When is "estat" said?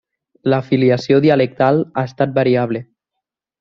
2.13-2.37